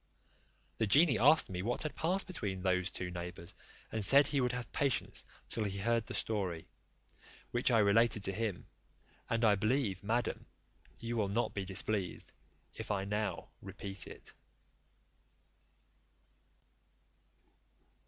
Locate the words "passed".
1.93-2.25